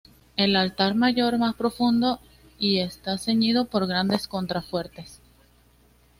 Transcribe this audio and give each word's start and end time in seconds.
El 0.35 0.55
altar 0.55 0.95
mayor 0.95 1.37
más 1.37 1.53
profundo 1.53 2.19
y 2.57 2.79
está 2.79 3.19
ceñido 3.19 3.65
por 3.65 3.85
grandes 3.85 4.27
contrafuertes. 4.27 5.21